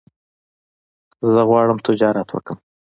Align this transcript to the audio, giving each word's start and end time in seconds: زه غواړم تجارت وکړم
زه 1.31 1.41
غواړم 1.49 1.77
تجارت 1.87 2.27
وکړم 2.31 2.57